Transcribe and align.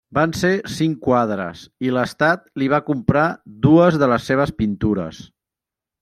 Van 0.17 0.31
ser 0.37 0.49
cinc 0.75 0.95
quadres 1.07 1.59
i 1.87 1.91
l'estat 1.97 2.49
li 2.61 2.69
va 2.73 2.79
comprar 2.89 3.25
dues 3.69 3.99
de 4.05 4.09
les 4.13 4.25
seves 4.31 4.59
pintures. 4.63 5.21